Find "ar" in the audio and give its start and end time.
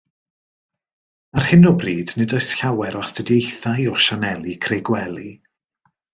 1.39-1.45